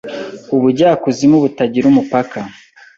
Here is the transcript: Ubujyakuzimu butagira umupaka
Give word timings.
Ubujyakuzimu 0.55 1.35
butagira 1.43 1.85
umupaka 1.91 2.39